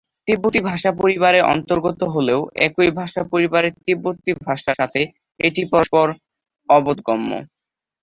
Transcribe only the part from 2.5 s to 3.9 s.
একই ভাষা পরিবারের